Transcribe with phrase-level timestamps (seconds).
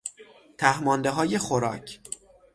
[0.57, 1.99] ته ماندههای خوراک